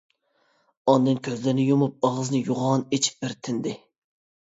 ئاندىن 0.93 1.19
كۆزلىرىنى 1.27 1.67
يۇمۇپ، 1.69 2.09
ئاغزىنى 2.11 2.43
يوغان 2.51 2.89
ئېچىپ 2.99 3.25
بىر 3.27 3.41
تىندى. 3.45 3.81